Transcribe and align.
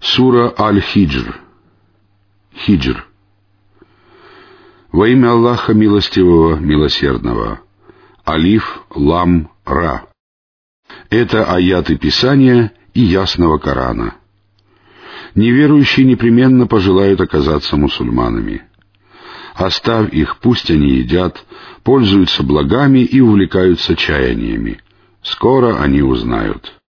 Сура 0.00 0.52
Аль-Хиджр. 0.58 1.40
Хиджр. 2.56 3.06
Во 4.92 5.06
имя 5.08 5.32
Аллаха 5.32 5.74
Милостивого, 5.74 6.56
Милосердного. 6.56 7.60
Алиф, 8.26 8.82
Лам, 8.94 9.50
Ра. 9.64 10.06
Это 11.10 11.44
аяты 11.44 11.96
Писания 11.96 12.72
и 12.94 13.00
ясного 13.00 13.58
Корана. 13.58 14.16
Неверующие 15.34 16.06
непременно 16.06 16.66
пожелают 16.66 17.20
оказаться 17.20 17.76
мусульманами. 17.76 18.62
Оставь 19.54 20.12
их, 20.12 20.38
пусть 20.38 20.70
они 20.70 20.94
едят, 20.94 21.44
пользуются 21.84 22.42
благами 22.42 23.00
и 23.00 23.20
увлекаются 23.20 23.94
чаяниями. 23.94 24.80
Скоро 25.22 25.80
они 25.80 26.02
узнают. 26.02 26.79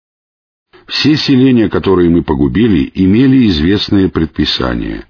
Все 0.91 1.15
селения, 1.15 1.69
которые 1.69 2.09
мы 2.09 2.21
погубили, 2.21 2.91
имели 2.93 3.47
известные 3.47 4.09
предписания. 4.09 5.05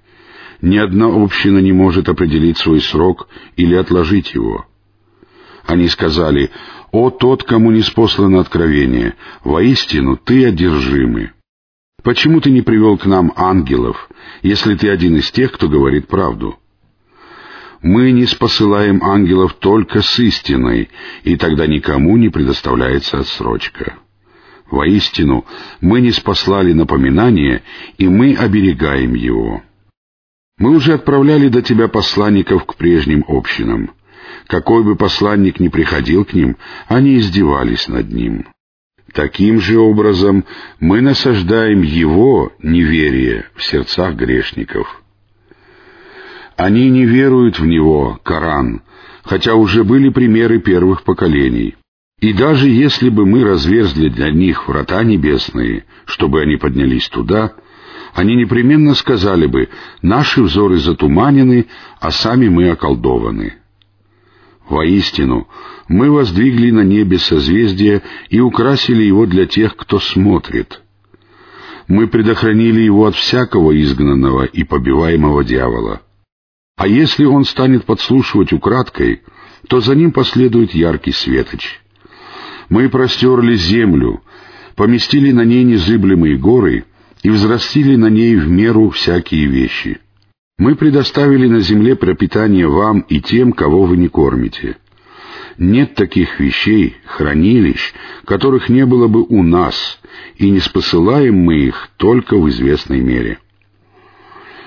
Ни 0.60 0.76
одна 0.76 1.06
община 1.06 1.58
не 1.58 1.72
может 1.72 2.08
определить 2.08 2.56
свой 2.56 2.80
срок 2.80 3.28
или 3.56 3.74
отложить 3.74 4.32
его. 4.32 4.64
Они 5.66 5.88
сказали, 5.88 6.52
«О 6.92 7.10
тот, 7.10 7.42
кому 7.42 7.72
не 7.72 7.82
спослано 7.82 8.38
откровение, 8.38 9.16
воистину 9.42 10.16
ты 10.16 10.46
одержимый. 10.46 11.32
Почему 12.04 12.40
ты 12.40 12.52
не 12.52 12.62
привел 12.62 12.96
к 12.96 13.04
нам 13.04 13.32
ангелов, 13.34 14.08
если 14.44 14.76
ты 14.76 14.88
один 14.88 15.16
из 15.16 15.32
тех, 15.32 15.50
кто 15.50 15.68
говорит 15.68 16.06
правду?» 16.06 16.56
Мы 17.80 18.12
не 18.12 18.26
спосылаем 18.26 19.02
ангелов 19.02 19.54
только 19.54 20.00
с 20.02 20.16
истиной, 20.20 20.90
и 21.24 21.34
тогда 21.34 21.66
никому 21.66 22.16
не 22.16 22.28
предоставляется 22.28 23.18
отсрочка. 23.18 23.96
Воистину, 24.72 25.44
мы 25.82 26.00
не 26.00 26.12
спаслали 26.12 26.72
напоминание, 26.72 27.62
и 27.98 28.08
мы 28.08 28.34
оберегаем 28.34 29.14
его. 29.14 29.62
Мы 30.58 30.74
уже 30.74 30.94
отправляли 30.94 31.48
до 31.48 31.60
тебя 31.60 31.88
посланников 31.88 32.64
к 32.64 32.76
прежним 32.76 33.22
общинам. 33.28 33.90
Какой 34.46 34.82
бы 34.82 34.96
посланник 34.96 35.60
ни 35.60 35.68
приходил 35.68 36.24
к 36.24 36.32
ним, 36.32 36.56
они 36.88 37.18
издевались 37.18 37.86
над 37.86 38.10
ним. 38.10 38.46
Таким 39.12 39.60
же 39.60 39.78
образом 39.78 40.46
мы 40.80 41.02
насаждаем 41.02 41.82
его 41.82 42.52
неверие 42.62 43.44
в 43.54 43.62
сердцах 43.62 44.14
грешников. 44.14 45.02
Они 46.56 46.88
не 46.88 47.04
веруют 47.04 47.58
в 47.58 47.66
него, 47.66 48.18
Коран, 48.22 48.82
хотя 49.22 49.54
уже 49.54 49.84
были 49.84 50.08
примеры 50.08 50.60
первых 50.60 51.04
поколений. 51.04 51.76
И 52.22 52.32
даже 52.32 52.68
если 52.68 53.08
бы 53.08 53.26
мы 53.26 53.42
разверзли 53.42 54.08
для 54.08 54.30
них 54.30 54.68
врата 54.68 55.02
небесные, 55.02 55.86
чтобы 56.04 56.40
они 56.40 56.56
поднялись 56.56 57.08
туда, 57.08 57.54
они 58.14 58.36
непременно 58.36 58.94
сказали 58.94 59.46
бы, 59.46 59.68
наши 60.02 60.40
взоры 60.40 60.78
затуманены, 60.78 61.66
а 61.98 62.12
сами 62.12 62.48
мы 62.48 62.70
околдованы. 62.70 63.54
Воистину, 64.68 65.48
мы 65.88 66.12
воздвигли 66.12 66.70
на 66.70 66.84
небе 66.84 67.18
созвездие 67.18 68.02
и 68.30 68.38
украсили 68.38 69.02
его 69.02 69.26
для 69.26 69.46
тех, 69.46 69.74
кто 69.74 69.98
смотрит. 69.98 70.80
Мы 71.88 72.06
предохранили 72.06 72.82
его 72.82 73.06
от 73.06 73.16
всякого 73.16 73.76
изгнанного 73.82 74.44
и 74.44 74.62
побиваемого 74.62 75.42
дьявола. 75.42 76.02
А 76.76 76.86
если 76.86 77.24
он 77.24 77.44
станет 77.44 77.84
подслушивать 77.84 78.52
украдкой, 78.52 79.22
то 79.66 79.80
за 79.80 79.96
ним 79.96 80.12
последует 80.12 80.72
яркий 80.72 81.12
светоч. 81.12 81.81
Мы 82.72 82.88
простерли 82.88 83.54
землю, 83.54 84.22
поместили 84.76 85.30
на 85.30 85.44
ней 85.44 85.62
незыблемые 85.62 86.38
горы 86.38 86.86
и 87.22 87.28
взрастили 87.28 87.96
на 87.96 88.06
ней 88.06 88.34
в 88.34 88.48
меру 88.48 88.88
всякие 88.88 89.44
вещи. 89.44 89.98
Мы 90.56 90.74
предоставили 90.74 91.48
на 91.48 91.60
земле 91.60 91.96
пропитание 91.96 92.66
вам 92.66 93.00
и 93.00 93.20
тем, 93.20 93.52
кого 93.52 93.84
вы 93.84 93.98
не 93.98 94.08
кормите. 94.08 94.78
Нет 95.58 95.96
таких 95.96 96.40
вещей, 96.40 96.96
хранилищ, 97.04 97.92
которых 98.24 98.70
не 98.70 98.86
было 98.86 99.06
бы 99.06 99.20
у 99.22 99.42
нас, 99.42 100.00
и 100.36 100.48
не 100.48 100.60
спосылаем 100.60 101.36
мы 101.36 101.56
их 101.56 101.90
только 101.98 102.38
в 102.38 102.48
известной 102.48 103.02
мере. 103.02 103.38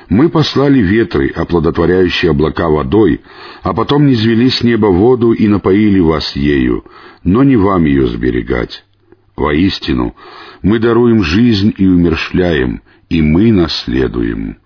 Мы 0.10 0.30
послали 0.30 0.80
ветры, 0.80 1.30
оплодотворяющие 1.30 2.32
облака 2.32 2.70
водой, 2.70 3.22
а 3.64 3.74
потом 3.74 4.06
низвели 4.06 4.50
с 4.50 4.64
неба 4.64 4.88
воду 4.88 5.32
и 5.32 5.48
напоили 5.48 6.00
вас 6.00 6.36
ею, 6.36 6.86
но 7.24 7.44
не 7.44 7.56
вам 7.56 7.86
ее 7.86 8.08
сберегать. 8.08 8.86
Воистину, 9.36 10.16
мы 10.62 10.80
даруем 10.80 11.24
жизнь 11.24 11.74
и 11.78 11.88
умершляем, 11.88 12.82
и 13.10 13.22
мы 13.22 13.52
наследуем. 13.52 14.58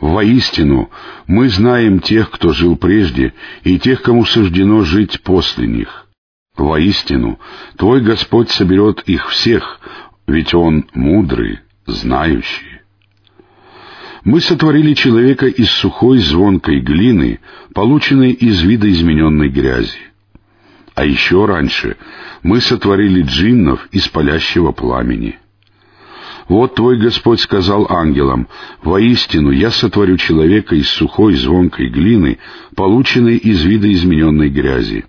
Воистину, 0.00 0.90
мы 1.26 1.48
знаем 1.48 2.00
тех, 2.00 2.30
кто 2.30 2.52
жил 2.52 2.76
прежде, 2.76 3.32
и 3.62 3.78
тех, 3.78 4.02
кому 4.02 4.24
суждено 4.24 4.82
жить 4.82 5.22
после 5.22 5.66
них. 5.66 6.06
Воистину, 6.56 7.38
Твой 7.76 8.00
Господь 8.00 8.50
соберет 8.50 9.02
их 9.02 9.28
всех, 9.30 9.80
ведь 10.26 10.54
Он 10.54 10.86
мудрый, 10.94 11.60
знающий. 11.86 12.77
Мы 14.24 14.40
сотворили 14.40 14.94
человека 14.94 15.46
из 15.46 15.70
сухой 15.70 16.18
звонкой 16.18 16.80
глины, 16.80 17.40
полученной 17.74 18.32
из 18.32 18.62
видоизмененной 18.62 19.48
грязи. 19.48 19.98
А 20.94 21.04
еще 21.04 21.46
раньше 21.46 21.96
мы 22.42 22.60
сотворили 22.60 23.22
джиннов 23.22 23.88
из 23.92 24.08
палящего 24.08 24.72
пламени. 24.72 25.38
Вот 26.48 26.74
твой 26.74 26.98
Господь 26.98 27.40
сказал 27.40 27.86
ангелам, 27.90 28.48
«Воистину 28.82 29.50
я 29.50 29.70
сотворю 29.70 30.16
человека 30.16 30.74
из 30.74 30.88
сухой 30.88 31.34
звонкой 31.34 31.88
глины, 31.90 32.38
полученной 32.74 33.36
из 33.36 33.62
видоизмененной 33.64 34.48
грязи». 34.48 35.04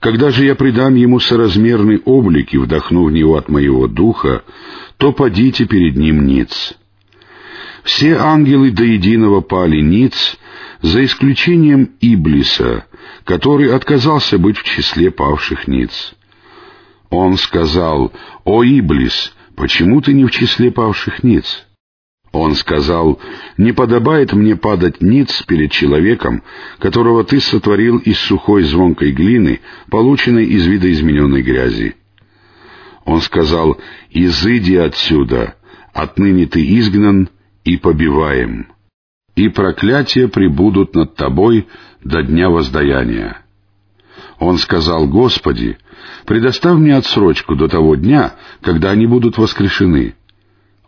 Когда 0.00 0.30
же 0.30 0.44
я 0.44 0.54
придам 0.54 0.94
ему 0.94 1.18
соразмерный 1.18 2.00
облик 2.04 2.54
и 2.54 2.58
вдохну 2.58 3.04
в 3.04 3.12
него 3.12 3.36
от 3.36 3.48
моего 3.48 3.88
духа, 3.88 4.44
то 4.96 5.12
подите 5.12 5.64
перед 5.64 5.96
ним 5.96 6.24
ниц. 6.24 6.78
Все 7.88 8.18
ангелы 8.18 8.70
до 8.70 8.84
единого 8.84 9.40
пали 9.40 9.80
ниц, 9.80 10.36
за 10.82 11.06
исключением 11.06 11.92
Иблиса, 12.02 12.84
который 13.24 13.74
отказался 13.74 14.38
быть 14.38 14.58
в 14.58 14.62
числе 14.62 15.10
павших 15.10 15.66
ниц. 15.66 16.14
Он 17.08 17.38
сказал, 17.38 18.12
«О, 18.44 18.62
Иблис, 18.62 19.32
почему 19.56 20.02
ты 20.02 20.12
не 20.12 20.26
в 20.26 20.30
числе 20.30 20.70
павших 20.70 21.24
ниц?» 21.24 21.66
Он 22.30 22.56
сказал, 22.56 23.20
«Не 23.56 23.72
подобает 23.72 24.34
мне 24.34 24.54
падать 24.54 25.00
ниц 25.00 25.42
перед 25.44 25.72
человеком, 25.72 26.42
которого 26.80 27.24
ты 27.24 27.40
сотворил 27.40 27.96
из 27.96 28.18
сухой 28.18 28.64
звонкой 28.64 29.12
глины, 29.12 29.60
полученной 29.90 30.44
из 30.44 30.66
видоизмененной 30.66 31.40
грязи». 31.40 31.96
Он 33.06 33.22
сказал, 33.22 33.80
«Изыди 34.10 34.74
отсюда, 34.74 35.54
отныне 35.94 36.44
ты 36.44 36.62
изгнан, 36.78 37.30
и 37.68 37.76
побиваем, 37.76 38.68
и 39.36 39.50
проклятия 39.50 40.26
прибудут 40.26 40.94
над 40.94 41.16
тобой 41.16 41.68
до 42.02 42.22
дня 42.22 42.48
воздаяния. 42.48 43.42
Он 44.38 44.56
сказал, 44.56 45.06
Господи, 45.06 45.76
предоставь 46.24 46.78
мне 46.78 46.96
отсрочку 46.96 47.56
до 47.56 47.68
того 47.68 47.94
дня, 47.96 48.36
когда 48.62 48.92
они 48.92 49.06
будут 49.06 49.36
воскрешены. 49.36 50.14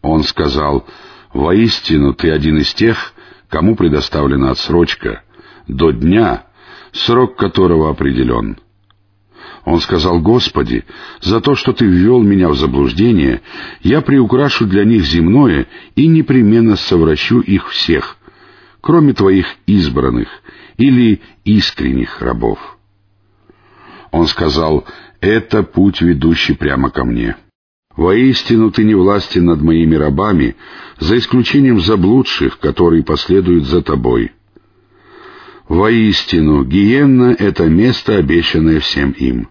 Он 0.00 0.22
сказал, 0.22 0.86
воистину 1.34 2.14
ты 2.14 2.30
один 2.30 2.56
из 2.56 2.72
тех, 2.72 3.12
кому 3.50 3.76
предоставлена 3.76 4.52
отсрочка, 4.52 5.22
до 5.68 5.90
дня, 5.90 6.46
срок 6.92 7.36
которого 7.36 7.90
определен. 7.90 8.56
Он 9.64 9.80
сказал, 9.80 10.20
«Господи, 10.20 10.84
за 11.20 11.40
то, 11.40 11.54
что 11.54 11.72
Ты 11.72 11.86
ввел 11.86 12.22
меня 12.22 12.48
в 12.48 12.56
заблуждение, 12.56 13.42
я 13.82 14.00
приукрашу 14.00 14.66
для 14.66 14.84
них 14.84 15.04
земное 15.04 15.66
и 15.96 16.06
непременно 16.06 16.76
совращу 16.76 17.40
их 17.40 17.68
всех, 17.70 18.16
кроме 18.80 19.12
Твоих 19.12 19.46
избранных 19.66 20.28
или 20.76 21.20
искренних 21.44 22.20
рабов». 22.22 22.58
Он 24.10 24.26
сказал, 24.26 24.86
«Это 25.20 25.62
путь, 25.62 26.00
ведущий 26.00 26.54
прямо 26.54 26.90
ко 26.90 27.04
мне». 27.04 27.36
Воистину 27.96 28.70
ты 28.70 28.84
не 28.84 28.94
властен 28.94 29.44
над 29.44 29.60
моими 29.60 29.94
рабами, 29.96 30.56
за 30.98 31.18
исключением 31.18 31.80
заблудших, 31.80 32.58
которые 32.58 33.02
последуют 33.02 33.66
за 33.66 33.82
тобой. 33.82 34.32
Воистину, 35.70 36.64
гиенна— 36.64 37.36
это 37.38 37.68
место, 37.68 38.16
обещанное 38.16 38.80
всем 38.80 39.12
им. 39.12 39.48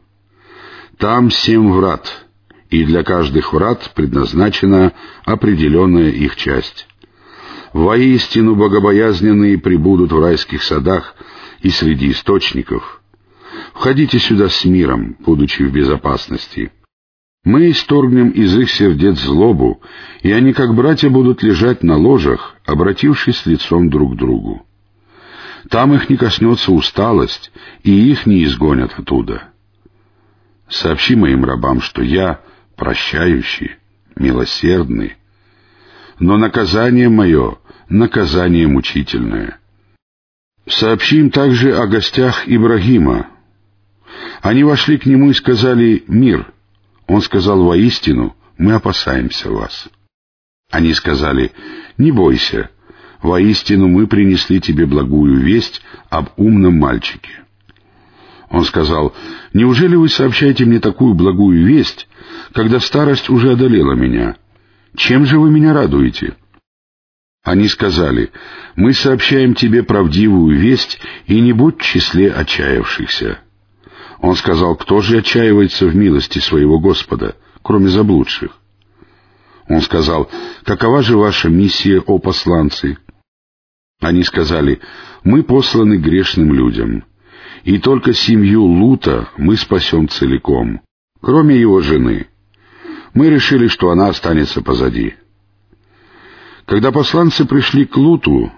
Там 0.97 1.31
семь 1.31 1.71
врат, 1.71 2.25
и 2.69 2.83
для 2.83 3.03
каждых 3.03 3.53
врат 3.53 3.93
предназначена 3.95 4.91
определенная 5.23 6.09
их 6.09 6.35
часть. 6.35 6.87
Воистину 7.71 8.55
богобоязненные 8.55 9.57
прибудут 9.59 10.11
в 10.11 10.19
райских 10.19 10.61
садах 10.63 11.15
и 11.61 11.69
среди 11.69 12.11
источников. 12.11 13.01
Входите 13.73 14.19
сюда 14.19 14.49
с 14.49 14.65
миром, 14.65 15.15
будучи 15.19 15.63
в 15.63 15.71
безопасности. 15.71 16.73
Мы 17.45 17.71
исторгнем 17.71 18.31
из 18.31 18.57
их 18.57 18.69
сердец 18.69 19.21
злобу, 19.21 19.81
и 20.21 20.33
они, 20.33 20.51
как 20.51 20.75
братья, 20.75 21.09
будут 21.09 21.43
лежать 21.43 21.81
на 21.81 21.95
ложах, 21.95 22.57
обратившись 22.65 23.45
лицом 23.45 23.89
друг 23.89 24.15
к 24.15 24.17
другу. 24.17 24.65
Там 25.69 25.93
их 25.93 26.09
не 26.09 26.17
коснется 26.17 26.71
усталость, 26.71 27.51
и 27.83 27.91
их 27.91 28.25
не 28.25 28.43
изгонят 28.45 28.93
оттуда. 28.97 29.49
Сообщи 30.69 31.15
моим 31.15 31.43
рабам, 31.43 31.81
что 31.81 32.01
я 32.01 32.41
прощающий, 32.75 33.75
милосердный, 34.15 35.17
но 36.19 36.37
наказание 36.37 37.09
мое— 37.09 37.57
наказание 37.89 38.67
мучительное. 38.67 39.59
Сообщи 40.67 41.17
им 41.19 41.31
также 41.31 41.75
о 41.75 41.87
гостях 41.87 42.47
Ибрагима. 42.47 43.27
Они 44.41 44.63
вошли 44.63 44.97
к 44.97 45.05
нему 45.05 45.31
и 45.31 45.33
сказали 45.33 46.03
«Мир». 46.07 46.53
Он 47.07 47.21
сказал 47.21 47.63
«Воистину, 47.63 48.35
мы 48.57 48.73
опасаемся 48.73 49.49
вас». 49.49 49.89
Они 50.69 50.93
сказали 50.93 51.51
«Не 51.97 52.11
бойся, 52.11 52.69
воистину 53.21 53.87
мы 53.87 54.07
принесли 54.07 54.61
тебе 54.61 54.85
благую 54.85 55.39
весть 55.39 55.81
об 56.09 56.29
умном 56.37 56.75
мальчике». 56.75 57.31
Он 58.49 58.63
сказал, 58.63 59.13
«Неужели 59.53 59.95
вы 59.95 60.09
сообщаете 60.09 60.65
мне 60.65 60.79
такую 60.79 61.13
благую 61.13 61.65
весть, 61.65 62.07
когда 62.53 62.79
старость 62.79 63.29
уже 63.29 63.51
одолела 63.51 63.93
меня? 63.93 64.37
Чем 64.95 65.25
же 65.25 65.39
вы 65.39 65.51
меня 65.51 65.73
радуете?» 65.73 66.35
Они 67.43 67.67
сказали, 67.67 68.31
«Мы 68.75 68.93
сообщаем 68.93 69.53
тебе 69.53 69.83
правдивую 69.83 70.57
весть, 70.57 70.99
и 71.27 71.39
не 71.39 71.53
будь 71.53 71.79
в 71.79 71.83
числе 71.83 72.31
отчаявшихся». 72.31 73.39
Он 74.19 74.35
сказал, 74.35 74.75
«Кто 74.75 75.01
же 75.01 75.19
отчаивается 75.19 75.85
в 75.85 75.95
милости 75.95 76.39
своего 76.39 76.79
Господа, 76.79 77.35
кроме 77.61 77.87
заблудших?» 77.87 78.51
Он 79.69 79.81
сказал, 79.81 80.29
«Какова 80.63 81.03
же 81.03 81.15
ваша 81.17 81.49
миссия, 81.49 81.99
о 81.99 82.17
посланцы?» 82.17 82.97
Они 83.99 84.23
сказали, 84.23 84.79
«Мы 85.23 85.43
посланы 85.43 85.97
грешным 85.97 86.53
людям, 86.53 87.03
и 87.63 87.77
только 87.77 88.13
семью 88.13 88.63
Лута 88.63 89.29
мы 89.37 89.57
спасем 89.57 90.07
целиком, 90.07 90.81
кроме 91.21 91.57
его 91.59 91.81
жены. 91.81 92.27
Мы 93.13 93.29
решили, 93.29 93.67
что 93.67 93.89
она 93.89 94.07
останется 94.07 94.61
позади». 94.61 95.15
Когда 96.65 96.91
посланцы 96.91 97.45
пришли 97.45 97.85
к 97.85 97.97
Луту, 97.97 98.51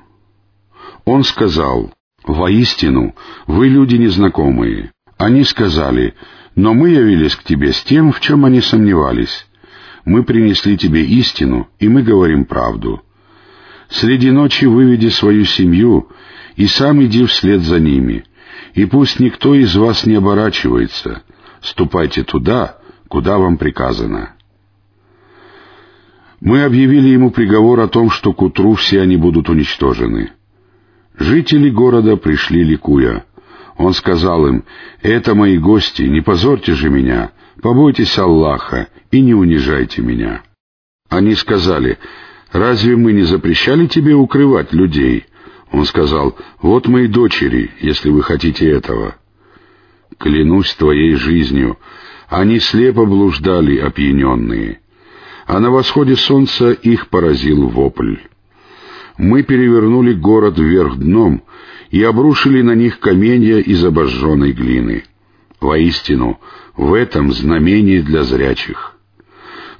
он 1.05 1.23
сказал, 1.23 1.93
«Воистину, 2.23 3.15
вы 3.47 3.69
люди 3.69 3.95
незнакомые». 3.95 4.91
Они 5.17 5.43
сказали, 5.43 6.13
«Но 6.55 6.73
мы 6.73 6.89
явились 6.89 7.35
к 7.35 7.43
тебе 7.43 7.71
с 7.71 7.81
тем, 7.83 8.11
в 8.11 8.19
чем 8.19 8.43
они 8.43 8.59
сомневались. 8.59 9.47
Мы 10.03 10.23
принесли 10.23 10.77
тебе 10.77 11.05
истину, 11.05 11.69
и 11.79 11.87
мы 11.87 12.03
говорим 12.03 12.45
правду. 12.45 13.01
Среди 13.91 14.31
ночи 14.31 14.65
выведи 14.65 15.09
свою 15.09 15.43
семью, 15.43 16.09
и 16.55 16.65
сам 16.65 17.03
иди 17.03 17.25
вслед 17.25 17.61
за 17.61 17.79
ними, 17.79 18.23
и 18.73 18.85
пусть 18.85 19.19
никто 19.19 19.53
из 19.53 19.75
вас 19.75 20.05
не 20.05 20.15
оборачивается. 20.15 21.23
Ступайте 21.61 22.23
туда, 22.23 22.77
куда 23.09 23.37
вам 23.37 23.57
приказано». 23.57 24.33
Мы 26.39 26.63
объявили 26.63 27.09
ему 27.09 27.29
приговор 27.29 27.81
о 27.81 27.87
том, 27.87 28.09
что 28.09 28.33
к 28.33 28.41
утру 28.41 28.73
все 28.73 29.01
они 29.01 29.15
будут 29.15 29.47
уничтожены. 29.47 30.31
Жители 31.15 31.69
города 31.69 32.17
пришли 32.17 32.63
ликуя. 32.63 33.25
Он 33.77 33.93
сказал 33.93 34.47
им, 34.47 34.63
«Это 35.03 35.35
мои 35.35 35.59
гости, 35.59 36.01
не 36.01 36.21
позорьте 36.21 36.73
же 36.73 36.89
меня, 36.89 37.31
побойтесь 37.61 38.17
Аллаха 38.17 38.87
и 39.11 39.21
не 39.21 39.35
унижайте 39.35 40.01
меня». 40.01 40.41
Они 41.09 41.35
сказали, 41.35 41.99
«Разве 42.51 42.95
мы 42.95 43.13
не 43.13 43.23
запрещали 43.23 43.87
тебе 43.87 44.13
укрывать 44.13 44.73
людей?» 44.73 45.25
Он 45.71 45.85
сказал, 45.85 46.37
«Вот 46.61 46.87
мои 46.87 47.07
дочери, 47.07 47.71
если 47.79 48.09
вы 48.09 48.23
хотите 48.23 48.69
этого». 48.69 49.15
Клянусь 50.17 50.73
твоей 50.75 51.15
жизнью, 51.15 51.77
они 52.27 52.59
слепо 52.59 53.05
блуждали, 53.05 53.77
опьяненные 53.77 54.81
а 55.51 55.59
на 55.59 55.69
восходе 55.69 56.15
солнца 56.15 56.71
их 56.71 57.09
поразил 57.09 57.67
вопль. 57.67 58.15
Мы 59.17 59.43
перевернули 59.43 60.13
город 60.13 60.57
вверх 60.57 60.95
дном 60.95 61.43
и 61.89 62.01
обрушили 62.03 62.61
на 62.61 62.73
них 62.73 62.99
каменья 62.99 63.57
из 63.57 63.83
обожженной 63.83 64.53
глины. 64.53 65.03
Воистину, 65.59 66.39
в 66.77 66.93
этом 66.93 67.33
знамение 67.33 68.01
для 68.01 68.23
зрячих. 68.23 68.95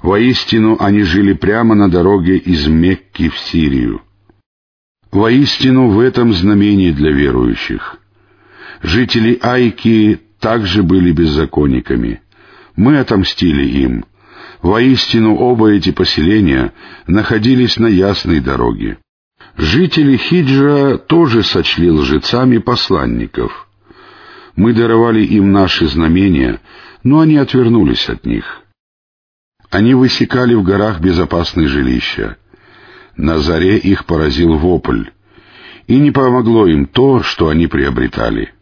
Воистину, 0.02 0.76
они 0.80 1.02
жили 1.02 1.32
прямо 1.32 1.74
на 1.74 1.90
дороге 1.90 2.36
из 2.36 2.66
Мекки 2.66 3.28
в 3.28 3.38
Сирию. 3.38 4.02
Воистину, 5.10 5.88
в 5.88 6.00
этом 6.00 6.32
знамение 6.32 6.92
для 6.92 7.12
верующих. 7.12 7.98
Жители 8.82 9.38
Айки 9.40 10.20
также 10.40 10.82
были 10.82 11.12
беззаконниками. 11.12 12.20
Мы 12.74 12.98
отомстили 12.98 13.64
им— 13.64 14.04
Воистину 14.62 15.34
оба 15.34 15.72
эти 15.72 15.90
поселения 15.90 16.72
находились 17.08 17.78
на 17.78 17.88
ясной 17.88 18.40
дороге. 18.40 18.98
Жители 19.56 20.16
Хиджа 20.16 20.98
тоже 20.98 21.42
сочли 21.42 21.90
лжецами 21.90 22.58
посланников. 22.58 23.68
Мы 24.54 24.72
даровали 24.72 25.24
им 25.24 25.50
наши 25.50 25.86
знамения, 25.88 26.60
но 27.02 27.20
они 27.20 27.36
отвернулись 27.36 28.08
от 28.08 28.24
них. 28.24 28.62
Они 29.72 29.94
высекали 29.94 30.52
в 30.52 30.62
горах 30.62 31.00
безопасные 31.00 31.66
жилища. 31.66 32.36
На 33.16 33.38
заре 33.38 33.78
их 33.78 34.04
поразил 34.04 34.58
вопль, 34.58 35.06
и 35.86 35.98
не 35.98 36.10
помогло 36.10 36.66
им 36.66 36.84
то, 36.84 37.22
что 37.22 37.48
они 37.48 37.66
приобретали. 37.68 38.52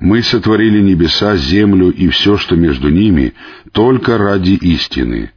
Мы 0.00 0.24
сотворили 0.24 0.80
небеса, 0.80 1.36
землю 1.36 1.90
и 1.90 2.08
все, 2.08 2.36
что 2.36 2.56
между 2.56 2.88
ними, 2.88 3.34
только 3.70 4.18
ради 4.18 4.54
истины. 4.54 5.30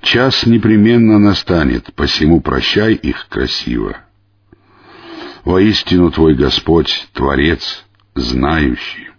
Час 0.00 0.46
непременно 0.46 1.20
настанет, 1.20 1.94
посему 1.94 2.40
прощай 2.40 2.94
их 2.94 3.28
красиво. 3.28 3.98
Воистину 5.44 6.10
Твой 6.10 6.34
Господь, 6.34 7.06
Творец, 7.12 7.84
знающий. 8.16 9.10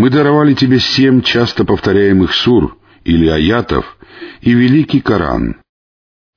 Мы 0.00 0.08
даровали 0.08 0.54
Тебе 0.54 0.80
семь 0.80 1.20
часто 1.20 1.66
повторяемых 1.66 2.32
сур 2.32 2.78
или 3.04 3.28
аятов 3.28 3.98
и 4.40 4.54
великий 4.54 5.00
Коран. 5.00 5.56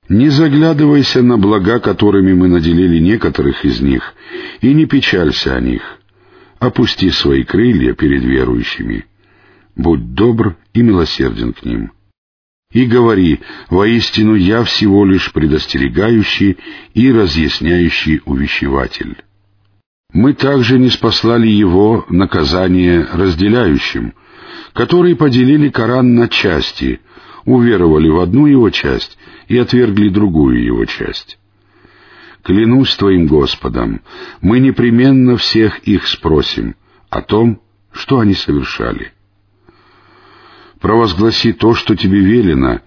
Не 0.06 0.28
заглядывайся 0.28 1.22
на 1.22 1.38
блага, 1.38 1.78
которыми 1.80 2.34
мы 2.34 2.48
наделили 2.48 2.98
некоторых 2.98 3.64
из 3.64 3.80
них, 3.80 4.12
и 4.60 4.74
не 4.74 4.84
печалься 4.84 5.56
о 5.56 5.62
них— 5.62 5.80
опусти 6.58 7.08
свои 7.08 7.42
крылья 7.42 7.94
перед 7.94 8.22
верующими, 8.22 9.06
будь 9.74 10.12
добр 10.12 10.58
и 10.74 10.82
милосерден 10.82 11.54
к 11.54 11.64
ним. 11.64 11.90
И 12.70 12.84
говори, 12.84 13.40
воистину 13.70 14.34
я 14.34 14.62
всего 14.64 15.06
лишь 15.06 15.32
предостерегающий 15.32 16.58
и 16.92 17.10
разъясняющий 17.10 18.20
увещеватель. 18.26 19.16
Мы 20.14 20.32
также 20.32 20.78
не 20.78 20.90
спаслали 20.90 21.48
его 21.48 22.06
наказание 22.08 23.04
разделяющим, 23.12 24.14
которые 24.72 25.16
поделили 25.16 25.70
Коран 25.70 26.14
на 26.14 26.28
части, 26.28 27.00
уверовали 27.44 28.08
в 28.08 28.20
одну 28.20 28.46
его 28.46 28.70
часть 28.70 29.18
и 29.48 29.58
отвергли 29.58 30.08
другую 30.08 30.62
его 30.62 30.84
часть. 30.84 31.36
Клянусь 32.44 32.94
Твоим 32.94 33.26
Господом, 33.26 34.02
мы 34.40 34.60
непременно 34.60 35.36
всех 35.36 35.80
их 35.80 36.06
спросим 36.06 36.76
о 37.10 37.20
том, 37.20 37.60
что 37.90 38.20
они 38.20 38.34
совершали. 38.34 39.12
Провозгласи 40.80 41.52
то, 41.52 41.74
что 41.74 41.96
тебе 41.96 42.20
велено, 42.20 42.82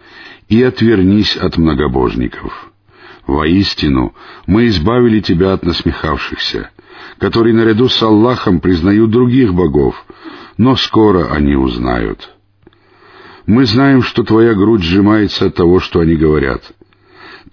и 0.48 0.64
отвернись 0.64 1.36
от 1.36 1.58
многобожников. 1.58 2.72
Воистину, 3.28 4.16
мы 4.46 4.68
избавили 4.68 5.20
тебя 5.20 5.54
от 5.54 5.64
насмехавшихся, 5.64 6.72
которые 7.20 7.54
наряду 7.54 7.90
с 7.90 8.02
Аллахом 8.02 8.62
признают 8.62 9.12
других 9.12 9.54
богов, 9.54 10.06
но 10.58 10.78
скоро 10.78 11.32
они 11.34 11.56
узнают. 11.56 12.30
Мы 13.46 13.66
знаем, 13.66 14.02
что 14.02 14.24
твоя 14.24 14.54
грудь 14.54 14.84
сжимается 14.84 15.48
от 15.48 15.56
того, 15.56 15.80
что 15.80 16.00
они 16.00 16.16
говорят— 16.16 16.64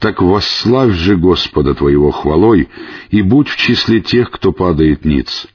так 0.01 0.21
восславь 0.21 0.93
же 0.93 1.17
Господа 1.17 1.73
твоего 1.75 2.11
хвалой 2.11 2.69
и 3.11 3.23
будь 3.23 3.49
в 3.49 3.57
числе 3.57 4.01
тех, 4.01 4.31
кто 4.31 4.53
падает 4.53 5.05
ниц. 5.05 5.47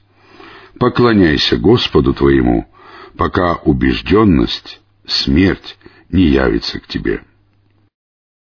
Поклоняйся 0.78 1.58
Господу 1.58 2.14
твоему, 2.14 2.66
пока 3.18 3.56
убежденность, 3.56 4.80
смерть 5.06 5.76
не 6.08 6.24
явится 6.24 6.80
к 6.80 6.86
тебе». 6.86 7.22